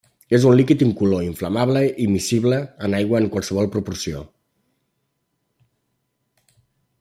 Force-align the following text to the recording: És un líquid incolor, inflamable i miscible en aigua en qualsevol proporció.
És 0.35 0.45
un 0.51 0.55
líquid 0.59 0.79
incolor, 0.85 1.25
inflamable 1.27 1.83
i 2.05 2.07
miscible 2.13 2.57
en 2.87 2.95
aigua 3.01 3.21
en 3.25 3.29
qualsevol 3.35 3.71
proporció. 3.75 4.25